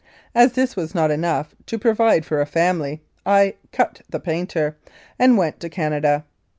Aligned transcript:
As 0.33 0.53
this 0.53 0.75
was 0.75 0.95
not 0.95 1.11
enough 1.11 1.53
to 1.67 1.77
provide 1.77 2.25
for 2.25 2.41
a 2.41 2.47
family, 2.47 3.03
I 3.23 3.43
u 3.43 3.53
cut 3.71 4.01
the 4.09 4.19
painter" 4.19 4.75
and 5.19 5.37
went 5.37 5.59
to 5.59 5.69
Canada. 5.69 6.23